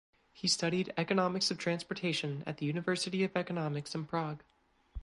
He 0.33 0.47
studied 0.47 0.91
Economics 0.97 1.51
of 1.51 1.59
Transportation 1.59 2.43
at 2.47 2.57
the 2.57 2.65
University 2.65 3.23
of 3.23 3.37
Economics 3.37 3.93
in 3.93 4.05
Prague. 4.05 4.41